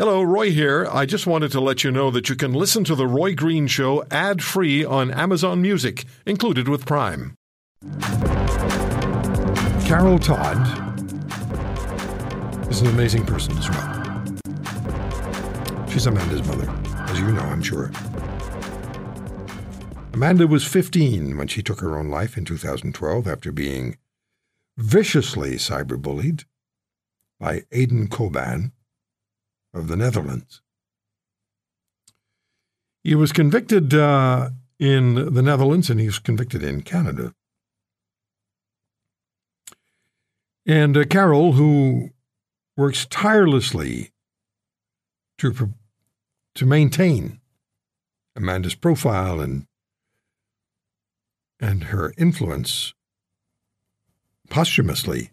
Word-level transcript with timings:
Hello, 0.00 0.22
Roy 0.22 0.50
here. 0.50 0.88
I 0.90 1.04
just 1.04 1.26
wanted 1.26 1.52
to 1.52 1.60
let 1.60 1.84
you 1.84 1.90
know 1.90 2.10
that 2.10 2.30
you 2.30 2.34
can 2.34 2.54
listen 2.54 2.84
to 2.84 2.94
The 2.94 3.06
Roy 3.06 3.34
Green 3.34 3.66
Show 3.66 4.02
ad 4.10 4.42
free 4.42 4.82
on 4.82 5.10
Amazon 5.10 5.60
Music, 5.60 6.06
included 6.24 6.68
with 6.68 6.86
Prime. 6.86 7.34
Carol 9.84 10.18
Todd 10.18 10.56
is 12.70 12.80
an 12.80 12.86
amazing 12.86 13.26
person 13.26 13.54
as 13.58 13.68
well. 13.68 14.24
She's 15.90 16.06
Amanda's 16.06 16.46
mother, 16.46 16.72
as 17.10 17.20
you 17.20 17.30
know, 17.32 17.42
I'm 17.42 17.62
sure. 17.62 17.90
Amanda 20.14 20.46
was 20.46 20.64
15 20.64 21.36
when 21.36 21.46
she 21.46 21.62
took 21.62 21.80
her 21.80 21.98
own 21.98 22.08
life 22.08 22.38
in 22.38 22.46
2012 22.46 23.28
after 23.28 23.52
being 23.52 23.98
viciously 24.78 25.56
cyberbullied 25.56 26.46
by 27.38 27.64
Aydin 27.70 28.08
Coban 28.08 28.72
of 29.72 29.88
the 29.88 29.96
Netherlands. 29.96 30.62
He 33.02 33.14
was 33.14 33.32
convicted 33.32 33.94
uh, 33.94 34.50
in 34.78 35.34
the 35.34 35.42
Netherlands 35.42 35.90
and 35.90 36.00
he 36.00 36.06
was 36.06 36.18
convicted 36.18 36.62
in 36.62 36.82
Canada. 36.82 37.34
And 40.66 40.96
uh, 40.96 41.04
Carol, 41.04 41.52
who 41.52 42.10
works 42.76 43.06
tirelessly 43.06 44.12
to, 45.38 45.72
to 46.54 46.66
maintain 46.66 47.40
Amanda's 48.36 48.74
profile 48.74 49.40
and, 49.40 49.66
and 51.58 51.84
her 51.84 52.12
influence 52.18 52.94
posthumously 54.50 55.30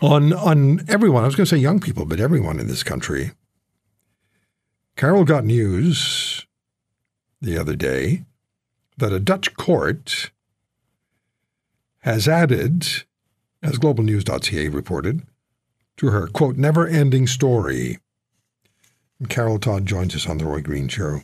on 0.00 0.32
on 0.32 0.84
everyone. 0.88 1.22
I 1.22 1.26
was 1.26 1.36
going 1.36 1.46
to 1.46 1.50
say 1.50 1.60
young 1.60 1.80
people, 1.80 2.04
but 2.04 2.20
everyone 2.20 2.58
in 2.58 2.66
this 2.66 2.82
country. 2.82 3.32
Carol 4.96 5.24
got 5.24 5.44
news 5.44 6.46
the 7.40 7.56
other 7.56 7.74
day 7.74 8.24
that 8.98 9.12
a 9.12 9.20
Dutch 9.20 9.54
court 9.54 10.30
has 12.00 12.28
added, 12.28 12.86
as 13.62 13.78
globalnews.ca 13.78 14.68
reported, 14.68 15.22
to 15.96 16.08
her 16.08 16.26
quote 16.26 16.56
never 16.56 16.86
ending 16.86 17.26
story. 17.26 17.98
And 19.18 19.28
Carol 19.28 19.58
Todd 19.58 19.86
joins 19.86 20.14
us 20.14 20.26
on 20.26 20.38
the 20.38 20.46
Roy 20.46 20.62
Green 20.62 20.88
Show. 20.88 21.20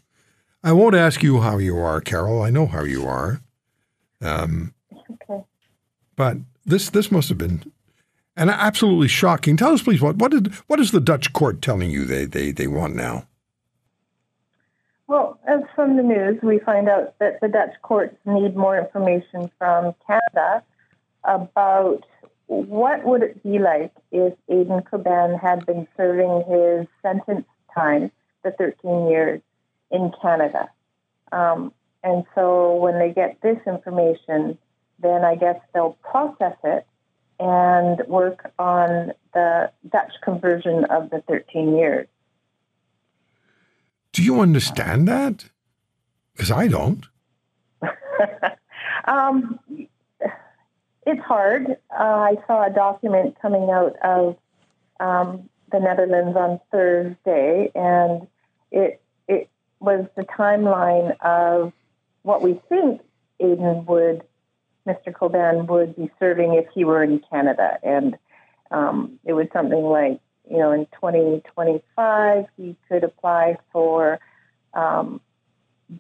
I 0.63 0.73
won't 0.73 0.95
ask 0.95 1.23
you 1.23 1.41
how 1.41 1.59
you 1.59 1.79
are, 1.79 2.01
Carol. 2.01 2.43
I 2.43 2.51
know 2.51 2.67
how 2.67 2.83
you 2.83 3.07
are. 3.07 3.41
Um, 4.21 4.75
okay. 4.93 5.45
But 6.15 6.39
this 6.65 6.91
this 6.91 7.11
must 7.11 7.29
have 7.29 7.39
been 7.39 7.73
and 8.37 8.51
absolutely 8.51 9.09
shocking. 9.09 9.57
Tell 9.57 9.73
us, 9.73 9.83
please, 9.83 10.01
what 10.01 10.17
what 10.17 10.31
did 10.31 10.55
what 10.67 10.81
is 10.81 10.91
the 10.91 11.01
Dutch 11.01 11.33
court 11.33 11.63
telling 11.63 11.91
you 11.91 12.05
they 12.05 12.25
they, 12.25 12.53
they 12.53 12.67
want 12.67 12.95
now? 12.95 13.27
Well, 15.09 15.39
as 15.47 15.61
from 15.75 15.97
the 15.97 16.03
news, 16.03 16.41
we 16.43 16.59
find 16.59 16.89
out 16.89 17.19
that 17.21 17.41
the 17.41 17.49
Dutch 17.49 17.75
courts 17.83 18.17
need 18.25 18.57
more 18.57 18.77
information 18.77 19.51
from 19.59 19.95
Canada 20.07 20.65
about 21.23 22.05
what 22.47 23.05
would 23.05 23.23
it 23.23 23.43
be 23.43 23.59
like 23.59 23.93
if 24.11 24.35
Aydin 24.51 24.83
Coban 24.83 25.41
had 25.41 25.65
been 25.65 25.87
serving 25.97 26.45
his 26.49 26.87
sentence 27.03 27.47
time, 27.73 28.11
the 28.43 28.51
13 28.53 29.09
years, 29.09 29.41
in 29.91 30.13
Canada. 30.21 30.69
Um, 31.31 31.73
and 32.03 32.25
so 32.35 32.77
when 32.77 32.99
they 32.99 33.13
get 33.13 33.41
this 33.43 33.59
information, 33.67 34.59
then 35.01 35.25
I 35.25 35.37
guess 35.37 35.61
they'll 35.73 35.99
process 36.03 36.57
it 36.65 36.87
and 37.39 38.01
work 38.07 38.53
on 38.59 39.13
the 39.35 39.71
Dutch 39.91 40.13
conversion 40.23 40.85
of 40.87 41.11
the 41.11 41.23
13 41.29 41.77
years. 41.77 42.09
Do 44.13 44.23
you 44.23 44.41
understand 44.41 45.07
that? 45.09 45.45
Because 46.33 46.51
I 46.51 46.69
don't. 46.69 47.05
um, 49.05 49.59
it's 51.07 51.23
hard. 51.23 51.77
Uh, 51.91 52.03
I 52.03 52.37
saw 52.47 52.67
a 52.67 52.71
document 52.71 53.37
coming 53.41 53.71
out 53.71 53.97
of 54.03 54.37
um, 55.01 55.49
the 55.71 55.81
Netherlands 55.81 56.37
on 56.37 56.61
Thursday, 56.73 57.71
and 57.75 58.27
it 58.71 59.01
it 59.29 59.49
was 59.81 60.07
the 60.17 60.23
timeline 60.23 61.17
of 61.21 61.73
what 62.23 62.43
we 62.43 62.61
think 62.69 63.03
Aydin 63.41 63.85
would 63.87 64.23
Mr. 64.87 65.13
Coban 65.13 65.67
would 65.67 65.97
be 65.97 66.11
serving 66.19 66.55
if 66.55 66.67
he 66.75 66.85
were 66.85 67.03
in 67.03 67.21
Canada. 67.31 67.79
And 67.83 68.17
um, 68.71 69.19
it 69.25 69.33
was 69.33 69.49
something 69.53 69.83
like, 69.83 70.21
you 70.49 70.59
know, 70.59 70.73
in 70.73 70.87
2025, 70.87 72.47
he 72.57 72.77
could 72.89 73.05
apply 73.05 73.59
for 73.73 74.21
um, 74.75 75.21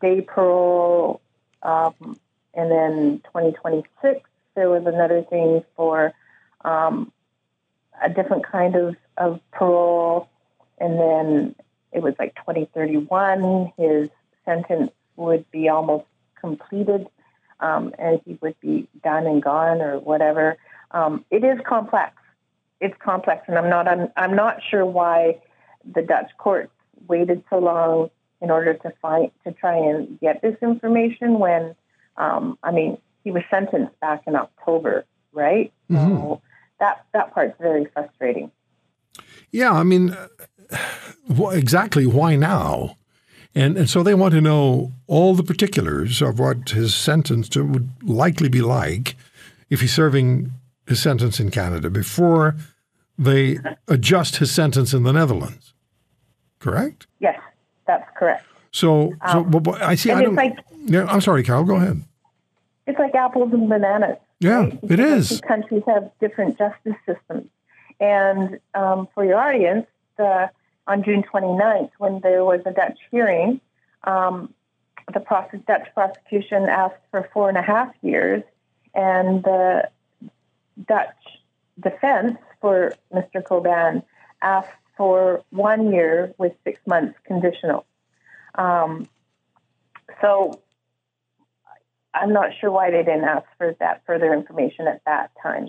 day 0.00 0.20
parole. 0.20 1.20
Um, 1.62 2.18
and 2.54 2.70
then 2.70 3.20
2026, 3.24 4.20
there 4.54 4.70
was 4.70 4.86
another 4.86 5.22
thing 5.22 5.64
for 5.74 6.12
um, 6.64 7.12
a 8.02 8.08
different 8.08 8.46
kind 8.46 8.76
of, 8.76 8.96
of 9.16 9.40
parole. 9.50 10.28
And 10.78 10.98
then 10.98 11.54
it 11.92 12.02
was 12.02 12.14
like 12.18 12.34
2031, 12.36 13.72
his 13.76 14.10
sentence 14.44 14.92
would 15.16 15.50
be 15.50 15.68
almost 15.68 16.04
completed 16.40 17.08
um, 17.60 17.94
and 17.98 18.20
he 18.24 18.38
would 18.40 18.58
be 18.60 18.88
done 19.02 19.26
and 19.26 19.42
gone 19.42 19.80
or 19.80 19.98
whatever. 19.98 20.56
Um, 20.90 21.24
it 21.30 21.44
is 21.44 21.58
complex. 21.66 22.12
It's 22.80 22.96
complex, 22.98 23.44
and 23.48 23.58
I'm 23.58 23.70
not. 23.70 23.88
I'm, 23.88 24.08
I'm 24.16 24.36
not 24.36 24.60
sure 24.70 24.84
why 24.84 25.40
the 25.94 26.02
Dutch 26.02 26.30
courts 26.38 26.72
waited 27.08 27.42
so 27.48 27.58
long 27.58 28.10
in 28.40 28.50
order 28.50 28.74
to 28.74 28.92
find 29.00 29.30
to 29.44 29.52
try 29.52 29.76
and 29.76 30.20
get 30.20 30.42
this 30.42 30.56
information. 30.62 31.38
When 31.38 31.74
um, 32.16 32.58
I 32.62 32.72
mean, 32.72 32.98
he 33.24 33.30
was 33.30 33.42
sentenced 33.50 33.98
back 34.00 34.22
in 34.26 34.36
October, 34.36 35.04
right? 35.32 35.72
Mm-hmm. 35.90 36.16
So 36.16 36.42
that 36.80 37.06
that 37.12 37.32
part's 37.32 37.56
very 37.60 37.86
frustrating. 37.86 38.50
Yeah, 39.50 39.72
I 39.72 39.84
mean, 39.84 40.10
uh, 40.10 41.48
exactly. 41.48 42.06
Why 42.06 42.36
now? 42.36 42.96
And, 43.56 43.78
and 43.78 43.88
so 43.88 44.02
they 44.02 44.12
want 44.12 44.34
to 44.34 44.42
know 44.42 44.92
all 45.06 45.34
the 45.34 45.42
particulars 45.42 46.20
of 46.20 46.38
what 46.38 46.68
his 46.68 46.94
sentence 46.94 47.56
would 47.56 47.88
likely 48.02 48.50
be 48.50 48.60
like 48.60 49.16
if 49.70 49.80
he's 49.80 49.94
serving 49.94 50.52
his 50.86 51.00
sentence 51.00 51.40
in 51.40 51.50
Canada 51.50 51.88
before 51.88 52.54
they 53.18 53.58
adjust 53.88 54.36
his 54.36 54.52
sentence 54.52 54.92
in 54.92 55.04
the 55.04 55.12
Netherlands. 55.12 55.72
Correct? 56.58 57.06
Yes, 57.18 57.40
that's 57.86 58.06
correct. 58.18 58.44
So, 58.72 59.14
um, 59.22 59.50
so 59.50 59.72
I 59.80 59.94
see. 59.94 60.10
I 60.10 60.20
don't, 60.20 60.34
like, 60.34 60.58
yeah, 60.84 61.06
I'm 61.06 61.22
sorry, 61.22 61.42
Carol. 61.42 61.64
Go 61.64 61.76
ahead. 61.76 62.02
It's 62.86 62.98
like 62.98 63.14
apples 63.14 63.54
and 63.54 63.70
bananas. 63.70 64.18
Yeah, 64.38 64.64
right? 64.64 64.78
it 64.82 65.00
is. 65.00 65.40
Countries 65.40 65.82
have 65.86 66.10
different 66.20 66.58
justice 66.58 66.94
systems, 67.06 67.48
and 68.00 68.60
um, 68.74 69.08
for 69.14 69.24
your 69.24 69.38
audience, 69.38 69.86
the 70.18 70.50
on 70.86 71.02
June 71.02 71.22
29th 71.22 71.90
when 71.98 72.20
there 72.20 72.44
was 72.44 72.60
a 72.66 72.72
Dutch 72.72 72.98
hearing. 73.10 73.60
Um, 74.04 74.54
the 75.12 75.20
Dutch 75.66 75.88
prosecution 75.94 76.68
asked 76.68 77.02
for 77.10 77.28
four 77.32 77.48
and 77.48 77.58
a 77.58 77.62
half 77.62 77.94
years, 78.02 78.42
and 78.94 79.42
the 79.44 79.88
Dutch 80.88 81.14
defense 81.80 82.38
for 82.60 82.94
Mr. 83.12 83.42
Coban 83.42 84.02
asked 84.42 84.68
for 84.96 85.44
one 85.50 85.92
year 85.92 86.34
with 86.38 86.52
six 86.64 86.80
months 86.86 87.18
conditional. 87.24 87.84
Um, 88.54 89.08
so 90.20 90.60
I'm 92.14 92.32
not 92.32 92.50
sure 92.60 92.70
why 92.70 92.90
they 92.90 93.02
didn't 93.02 93.24
ask 93.24 93.46
for 93.58 93.76
that 93.80 94.02
further 94.06 94.32
information 94.32 94.88
at 94.88 95.02
that 95.04 95.30
time. 95.42 95.68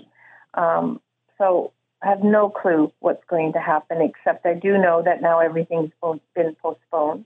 Um, 0.54 1.00
so 1.36 1.72
I 2.02 2.08
have 2.10 2.22
no 2.22 2.48
clue 2.48 2.92
what's 3.00 3.24
going 3.28 3.52
to 3.54 3.60
happen, 3.60 4.00
except 4.00 4.46
I 4.46 4.54
do 4.54 4.78
know 4.78 5.02
that 5.04 5.20
now 5.20 5.40
everything's 5.40 5.90
been 6.34 6.54
postponed. 6.62 7.24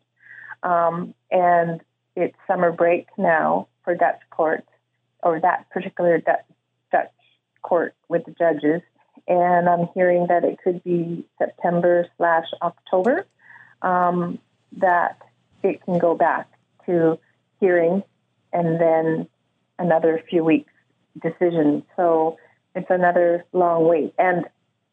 Um, 0.62 1.14
and 1.30 1.80
it's 2.16 2.36
summer 2.46 2.72
break 2.72 3.08
now 3.18 3.68
for 3.84 3.94
Dutch 3.94 4.20
courts, 4.30 4.68
or 5.22 5.40
that 5.40 5.68
particular 5.70 6.18
Dutch, 6.18 6.44
Dutch 6.90 7.10
court 7.62 7.94
with 8.08 8.24
the 8.24 8.32
judges. 8.32 8.80
And 9.28 9.68
I'm 9.68 9.88
hearing 9.94 10.26
that 10.28 10.44
it 10.44 10.58
could 10.62 10.82
be 10.82 11.26
September 11.38 12.06
slash 12.16 12.46
October 12.62 13.26
um, 13.82 14.38
that 14.78 15.18
it 15.62 15.84
can 15.84 15.98
go 15.98 16.14
back 16.14 16.48
to 16.86 17.18
hearing 17.60 18.02
and 18.52 18.80
then 18.80 19.28
another 19.78 20.22
few 20.28 20.44
weeks 20.44 20.72
decision. 21.22 21.84
So 21.96 22.38
it's 22.74 22.90
another 22.90 23.44
long 23.52 23.86
wait. 23.86 24.14
And 24.18 24.46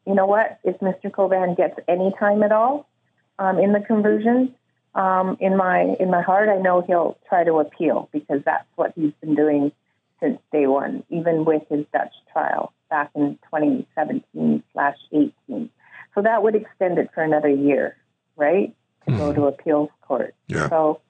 you 0.10 0.16
know 0.16 0.26
what? 0.26 0.60
If 0.64 0.80
Mr. 0.80 1.12
Coban 1.12 1.56
gets 1.56 1.80
any 1.88 2.12
time 2.20 2.42
at 2.42 2.52
all 2.52 2.90
um, 3.38 3.60
in 3.60 3.74
the 3.74 3.80
conversion, 3.80 4.56
um, 4.96 5.38
in 5.40 5.56
my 5.56 5.96
in 6.00 6.10
my 6.10 6.24
heart, 6.24 6.50
I 6.50 6.58
know 6.58 6.82
he'll 6.82 7.20
try 7.30 7.44
to 7.44 7.60
appeal 7.60 8.10
because 8.12 8.42
that's 8.44 8.66
what 8.76 8.92
he's 8.96 9.14
been 9.22 9.36
doing 9.36 9.72
since 10.20 10.40
day 10.52 10.66
one, 10.66 11.04
even 11.12 11.46
with 11.46 11.62
his 11.70 11.86
Dutch 11.94 12.14
trial 12.34 12.74
back 12.90 13.12
in 13.14 13.38
2017 13.54 14.64
slash 14.74 14.98
18. 15.12 15.70
So 16.16 16.24
that 16.24 16.42
would 16.42 16.56
extend 16.56 16.98
it 16.98 17.12
for 17.14 17.22
another 17.22 17.50
year, 17.50 17.96
right? 18.36 18.76
To 19.08 19.16
go 19.16 19.32
to 19.32 19.44
appeals 19.46 19.90
court. 20.02 20.34
Yeah. 20.48 20.70
So 20.70 21.02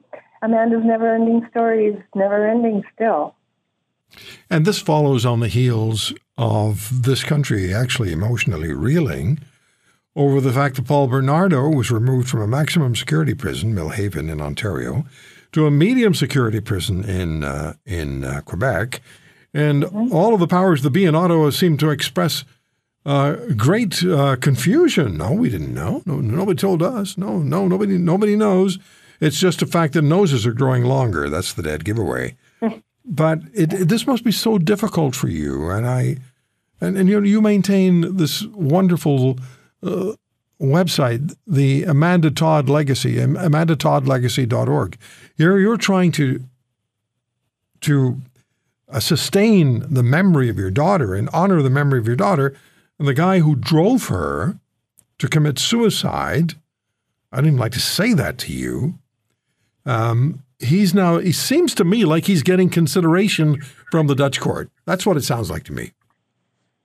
Amanda's 0.41 0.83
never 0.83 1.15
ending 1.15 1.47
story 1.51 1.87
is 1.87 1.95
never 2.13 2.45
ending 2.45 2.83
still. 2.93 3.35
And 4.49 4.65
this 4.65 4.79
follows 4.81 5.25
on 5.25 5.39
the 5.39 5.47
heels 5.47 6.13
of 6.39 7.03
this 7.03 7.21
country 7.21 7.74
actually 7.74 8.13
emotionally 8.13 8.71
reeling 8.71 9.39
over 10.15 10.39
the 10.39 10.53
fact 10.53 10.77
that 10.77 10.88
Paul 10.88 11.07
Bernardo 11.07 11.68
was 11.68 11.91
removed 11.91 12.30
from 12.30 12.41
a 12.41 12.47
maximum 12.47 12.95
security 12.95 13.33
prison, 13.33 13.75
Millhaven 13.75 14.30
in 14.30 14.39
Ontario, 14.39 15.06
to 15.51 15.68
a 15.68 15.71
medium 15.71 16.13
security 16.13 16.62
prison 16.62 17.03
in 17.03 17.44
uh, 17.44 17.74
in 17.86 18.24
uh, 18.24 18.39
Quebec, 18.45 19.01
and 19.53 19.83
all 19.83 20.33
of 20.33 20.39
the 20.39 20.47
powers 20.47 20.81
that 20.83 20.91
be 20.91 21.03
in 21.03 21.13
Ottawa 21.13 21.50
seem 21.50 21.75
to 21.77 21.89
express 21.89 22.45
uh, 23.06 23.35
great 23.57 24.01
uh, 24.03 24.38
confusion. 24.38 25.18
No, 25.18 25.33
we 25.33 25.50
didn't 25.50 25.74
know. 25.74 26.03
No, 26.06 26.21
nobody 26.21 26.57
told 26.57 26.81
us. 26.81 27.18
No, 27.18 27.39
no, 27.39 27.68
nobody, 27.68 27.97
nobody 27.97 28.38
knows. 28.38 28.80
It's 29.19 29.39
just 29.39 29.62
a 29.62 29.65
fact 29.65 29.94
that 29.94 30.03
noses 30.03 30.45
are 30.45 30.53
growing 30.53 30.85
longer. 30.85 31.30
That's 31.30 31.51
the 31.51 31.63
dead 31.63 31.83
giveaway. 31.83 32.38
But 33.09 33.39
it, 33.53 33.73
it- 33.73 33.89
this 33.89 34.06
must 34.07 34.23
be 34.23 34.31
so 34.31 34.57
difficult 34.57 35.15
for 35.15 35.27
you, 35.27 35.69
and 35.69 35.85
I, 35.88 36.17
and, 36.79 36.95
and 36.97 37.09
you 37.09 37.21
you 37.23 37.41
maintain 37.41 38.15
this 38.17 38.44
wonderful 38.45 39.38
uh, 39.83 40.13
website, 40.61 41.35
the 41.47 41.83
Amanda 41.83 42.31
Todd 42.31 42.69
Legacy, 42.69 43.19
am- 43.19 43.35
AmandaToddLegacy.org. 43.35 44.97
You're 45.38 45.59
you're 45.59 45.77
trying 45.77 46.11
to 46.13 46.44
to 47.81 48.21
uh, 48.89 49.00
sustain 49.00 49.85
the 49.94 50.03
memory 50.03 50.50
of 50.50 50.57
your 50.57 50.71
daughter 50.71 51.15
and 51.15 51.29
honor 51.33 51.61
the 51.61 51.69
memory 51.69 52.00
of 52.00 52.07
your 52.07 52.15
daughter. 52.15 52.56
And 52.97 53.07
the 53.07 53.13
guy 53.13 53.39
who 53.39 53.56
drove 53.56 54.07
her 54.07 54.59
to 55.19 55.27
commit 55.29 55.57
suicide, 55.59 56.56
I 57.31 57.38
don't 57.38 57.45
even 57.47 57.59
like 57.59 57.71
to 57.73 57.79
say 57.79 58.13
that 58.13 58.38
to 58.39 58.51
you. 58.53 58.95
Um, 59.85 60.44
he's 60.59 60.94
now, 60.94 61.17
he 61.17 61.31
seems 61.31 61.73
to 61.75 61.83
me 61.83 62.06
like 62.06 62.25
he's 62.25 62.44
getting 62.44 62.69
consideration 62.69 63.61
from 63.91 64.07
the 64.07 64.15
Dutch 64.15 64.39
court. 64.39 64.69
That's 64.85 65.06
what 65.06 65.17
it 65.17 65.23
sounds 65.23 65.50
like 65.50 65.63
to 65.65 65.73
me. 65.73 65.94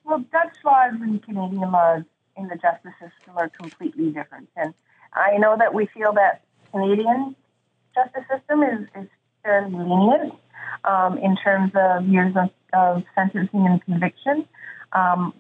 Well, 0.05 0.25
Dutch 0.33 0.57
laws 0.65 0.95
and 1.01 1.23
Canadian 1.23 1.73
laws 1.73 2.03
in 2.37 2.49
the 2.49 2.57
justice 2.57 2.93
system 3.01 3.37
are 3.37 3.49
completely 3.49 4.11
different. 4.11 4.49
And 4.57 4.75
I 5.13 5.37
know 5.39 5.57
that 5.59 5.75
we 5.75 5.87
feel 5.87 6.13
that 6.15 6.43
Canadian 6.71 7.37
justice 7.95 8.25
system 8.31 8.63
is, 8.63 8.89
is 9.03 9.09
fairly 9.43 9.73
lenient 9.73 10.35
um, 10.85 11.19
in 11.19 11.37
terms 11.37 11.73
of 11.75 12.07
years 12.07 12.35
of, 12.37 12.51
of 12.73 13.03
sentencing 13.15 13.67
and 13.67 13.85
conviction. 13.85 14.47
Um, 14.93 15.33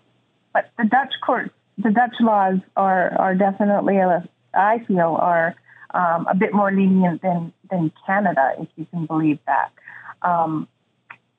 but 0.53 0.71
the 0.79 0.85
Dutch 0.85 1.13
courts, 1.25 1.51
the 1.79 1.91
Dutch 1.91 2.15
laws 2.21 2.59
are, 2.77 3.17
are 3.19 3.35
definitely, 3.35 3.99
uh, 4.01 4.21
I 4.55 4.79
feel, 4.87 5.17
are 5.21 5.55
um, 5.95 6.27
a 6.29 6.35
bit 6.35 6.53
more 6.53 6.73
lenient 6.73 7.23
than, 7.23 7.53
than 7.71 7.93
Canada, 8.05 8.53
if 8.59 8.69
you 8.77 8.85
can 8.87 9.07
believe 9.07 9.39
that. 9.47 9.71
Um, 10.23 10.69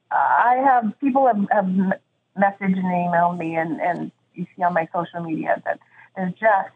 I 0.09 0.63
have 0.65 0.97
people 1.01 1.27
have, 1.27 1.45
have 1.51 1.65
messaged 1.65 2.77
and 2.77 2.85
emailed 2.85 3.37
me, 3.37 3.55
and, 3.55 3.81
and 3.81 4.11
you 4.33 4.47
see 4.55 4.63
on 4.63 4.73
my 4.73 4.87
social 4.93 5.21
media 5.21 5.61
that 5.65 5.79
they're 6.15 6.33
just 6.39 6.73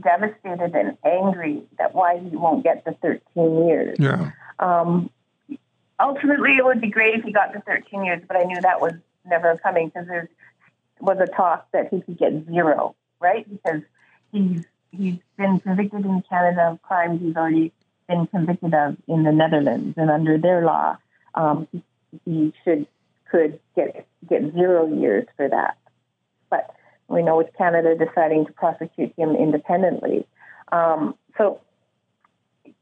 devastated 0.00 0.74
and 0.74 0.96
angry 1.04 1.62
that 1.78 1.94
why 1.94 2.18
he 2.18 2.36
won't 2.36 2.62
get 2.62 2.84
the 2.84 2.92
13 3.02 3.66
years. 3.66 3.96
Yeah. 3.98 4.30
Um, 4.60 5.10
ultimately, 5.98 6.56
it 6.56 6.64
would 6.64 6.80
be 6.80 6.88
great 6.88 7.16
if 7.16 7.24
he 7.24 7.32
got 7.32 7.52
the 7.52 7.60
13 7.60 8.04
years, 8.04 8.22
but 8.28 8.36
I 8.36 8.44
knew 8.44 8.60
that 8.60 8.80
was 8.80 8.92
never 9.24 9.56
coming 9.58 9.88
because 9.88 10.06
there 10.06 10.28
was 11.00 11.18
a 11.20 11.26
talk 11.26 11.66
that 11.72 11.88
he 11.90 12.00
could 12.00 12.18
get 12.18 12.46
zero, 12.46 12.94
right? 13.20 13.46
Because 13.50 13.82
he's 14.30 14.64
he's 14.90 15.18
been 15.36 15.60
convicted 15.60 16.04
in 16.04 16.22
Canada 16.28 16.70
of 16.72 16.82
crimes 16.82 17.20
he's 17.20 17.36
already 17.36 17.72
been 18.08 18.26
convicted 18.26 18.74
of 18.74 18.96
in 19.06 19.22
the 19.22 19.32
Netherlands, 19.32 19.94
and 19.96 20.10
under 20.10 20.38
their 20.38 20.64
law, 20.64 20.96
um, 21.34 21.68
he, 22.24 22.52
should 22.64 22.86
could 23.30 23.60
get 23.76 24.06
get 24.28 24.52
zero 24.52 24.86
years 24.92 25.26
for 25.36 25.48
that. 25.48 25.78
But 26.50 26.74
we 27.08 27.22
know 27.22 27.36
with 27.36 27.50
Canada 27.56 27.94
deciding 27.96 28.46
to 28.46 28.52
prosecute 28.52 29.12
him 29.16 29.36
independently, 29.36 30.26
um, 30.72 31.14
so 31.38 31.60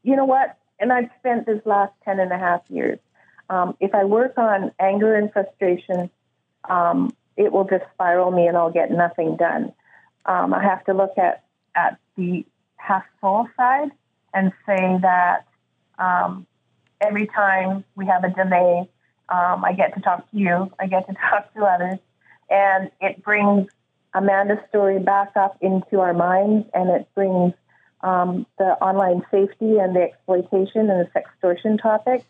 you 0.03 0.15
know 0.15 0.25
what? 0.25 0.57
And 0.79 0.91
I've 0.93 1.09
spent 1.19 1.45
this 1.45 1.61
last 1.65 1.93
10 2.05 2.19
and 2.19 2.31
a 2.31 2.37
half 2.37 2.61
years. 2.69 2.99
Um, 3.49 3.75
if 3.79 3.93
I 3.93 4.05
work 4.05 4.37
on 4.37 4.71
anger 4.79 5.15
and 5.15 5.31
frustration, 5.31 6.09
um, 6.69 7.15
it 7.35 7.51
will 7.51 7.65
just 7.65 7.83
spiral 7.93 8.31
me 8.31 8.47
and 8.47 8.55
I'll 8.55 8.71
get 8.71 8.91
nothing 8.91 9.35
done. 9.35 9.73
Um, 10.25 10.53
I 10.53 10.63
have 10.63 10.83
to 10.85 10.93
look 10.93 11.17
at, 11.17 11.43
at 11.79 11.99
the 12.15 12.45
half 12.77 13.03
full 13.21 13.47
side 13.57 13.89
and 14.33 14.51
say 14.65 14.97
that 15.01 15.45
um, 15.97 16.45
every 17.01 17.27
time 17.27 17.83
we 17.95 18.05
have 18.05 18.23
a 18.23 18.29
delay, 18.29 18.89
um, 19.29 19.63
I 19.63 19.73
get 19.73 19.93
to 19.95 20.01
talk 20.01 20.29
to 20.31 20.37
you, 20.37 20.71
I 20.79 20.87
get 20.87 21.07
to 21.07 21.13
talk 21.29 21.53
to 21.53 21.63
others, 21.63 21.99
and 22.49 22.91
it 23.01 23.23
brings 23.23 23.69
Amanda's 24.13 24.59
story 24.69 24.99
back 24.99 25.31
up 25.35 25.57
into 25.61 25.99
our 25.99 26.13
minds 26.13 26.67
and 26.73 26.89
it 26.89 27.07
brings 27.13 27.53
um, 28.01 28.45
the 28.57 28.71
online 28.81 29.23
safety 29.29 29.77
and 29.77 29.95
the 29.95 30.01
exploitation 30.01 30.89
and 30.89 31.05
the 31.05 31.09
sextortion 31.13 31.81
topic 31.81 32.23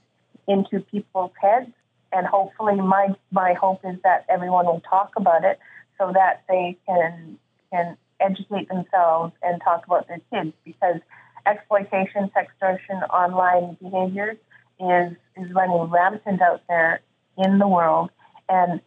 into 0.48 0.82
people's 0.92 1.32
heads. 1.40 1.72
And 2.12 2.26
hopefully, 2.26 2.76
my 2.76 3.10
my 3.32 3.54
hope 3.54 3.82
is 3.86 3.98
that 4.04 4.26
everyone 4.30 4.66
will 4.66 4.82
talk 4.82 5.12
about 5.16 5.44
it 5.44 5.60
so 6.00 6.12
that 6.12 6.44
they 6.50 6.76
can 6.88 7.38
can 7.72 7.98
educate 8.20 8.68
themselves 8.70 9.34
and 9.42 9.62
talk 9.62 9.86
about 9.86 10.08
their 10.08 10.22
kids 10.32 10.54
because 10.66 11.00
exploitation, 11.46 12.32
sextortion, 12.36 13.08
online 13.10 13.78
behaviors 13.82 14.38
is 14.80 15.16
is 15.36 15.52
running 15.54 15.90
rampant 15.90 16.42
out 16.42 16.62
there 16.68 17.02
in 17.38 17.60
the 17.60 17.68
world, 17.68 18.10
and 18.48 18.82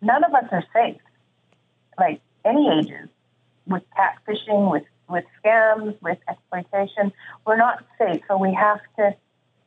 none 0.00 0.24
of 0.24 0.34
us 0.34 0.44
are 0.52 0.64
safe. 0.72 1.00
Like 1.98 2.20
any 2.44 2.68
ages, 2.78 3.08
with 3.66 3.82
catfishing, 3.96 4.70
with 4.70 4.84
with 5.08 5.24
scams, 5.42 6.00
with 6.02 6.18
exploitation. 6.28 7.12
We're 7.46 7.56
not 7.56 7.84
safe, 7.98 8.22
so 8.28 8.36
we 8.36 8.54
have 8.54 8.80
to 8.98 9.14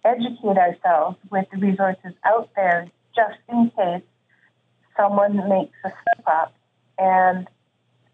educate 0.06 0.58
ourselves 0.58 1.18
with 1.30 1.46
the 1.52 1.58
resources 1.58 2.14
out 2.26 2.50
there 2.56 2.90
just 3.16 3.38
in 3.50 3.72
case 3.76 4.04
someone 4.96 5.38
makes 5.50 5.76
a 5.84 5.90
slip 5.90 6.28
up 6.28 6.54
and 6.98 7.48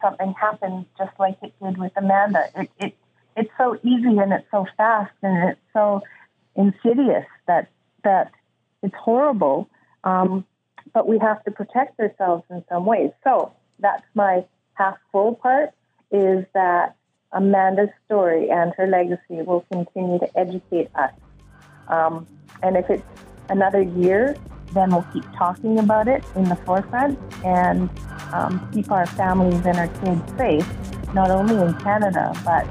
something 0.05 0.33
happens 0.39 0.85
just 0.97 1.11
like 1.19 1.37
it 1.41 1.53
did 1.61 1.77
with 1.77 1.91
Amanda. 1.95 2.45
It, 2.55 2.69
it 2.79 2.97
it's 3.35 3.51
so 3.57 3.77
easy 3.83 4.17
and 4.17 4.31
it's 4.31 4.47
so 4.51 4.65
fast 4.77 5.11
and 5.21 5.49
it's 5.49 5.59
so 5.73 6.01
insidious 6.55 7.25
that 7.47 7.69
that 8.03 8.31
it's 8.83 8.95
horrible. 8.95 9.69
Um, 10.03 10.45
but 10.93 11.07
we 11.07 11.17
have 11.19 11.43
to 11.45 11.51
protect 11.51 11.99
ourselves 11.99 12.43
in 12.49 12.63
some 12.69 12.85
ways. 12.85 13.11
So 13.23 13.51
that's 13.79 14.03
my 14.13 14.45
half 14.75 14.97
full 15.11 15.35
part 15.35 15.71
is 16.11 16.45
that 16.53 16.95
Amanda's 17.31 17.89
story 18.05 18.49
and 18.49 18.73
her 18.77 18.87
legacy 18.87 19.41
will 19.41 19.65
continue 19.71 20.19
to 20.19 20.37
educate 20.37 20.89
us. 20.95 21.11
Um, 21.89 22.27
and 22.63 22.77
if 22.77 22.89
it's 22.89 23.03
another 23.49 23.81
year, 23.81 24.35
then 24.73 24.91
we'll 24.91 25.07
keep 25.11 25.25
talking 25.35 25.79
about 25.79 26.07
it 26.07 26.23
in 26.35 26.45
the 26.45 26.55
forefront 26.57 27.19
and 27.43 27.89
um, 28.33 28.69
keep 28.73 28.91
our 28.91 29.05
families 29.05 29.65
and 29.65 29.77
our 29.77 29.87
kids 29.87 30.37
safe, 30.37 31.13
not 31.13 31.31
only 31.31 31.55
in 31.55 31.73
Canada, 31.75 32.33
but 32.43 32.65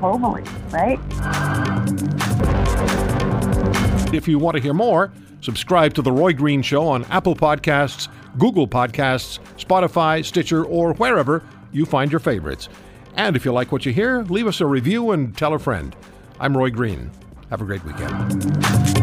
globally, 0.00 0.46
right? 0.72 0.98
If 4.14 4.28
you 4.28 4.38
want 4.38 4.56
to 4.56 4.62
hear 4.62 4.74
more, 4.74 5.12
subscribe 5.40 5.94
to 5.94 6.02
The 6.02 6.12
Roy 6.12 6.32
Green 6.32 6.62
Show 6.62 6.86
on 6.86 7.04
Apple 7.06 7.34
Podcasts, 7.34 8.08
Google 8.38 8.68
Podcasts, 8.68 9.38
Spotify, 9.56 10.24
Stitcher, 10.24 10.64
or 10.64 10.94
wherever 10.94 11.42
you 11.72 11.86
find 11.86 12.10
your 12.10 12.20
favorites. 12.20 12.68
And 13.16 13.36
if 13.36 13.44
you 13.44 13.52
like 13.52 13.72
what 13.72 13.86
you 13.86 13.92
hear, 13.92 14.22
leave 14.22 14.46
us 14.46 14.60
a 14.60 14.66
review 14.66 15.10
and 15.12 15.36
tell 15.36 15.54
a 15.54 15.58
friend. 15.58 15.94
I'm 16.40 16.56
Roy 16.56 16.70
Green. 16.70 17.10
Have 17.50 17.60
a 17.60 17.64
great 17.64 17.84
weekend. 17.84 19.01